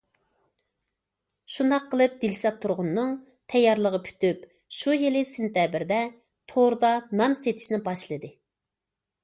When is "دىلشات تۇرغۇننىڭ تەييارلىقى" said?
2.23-4.01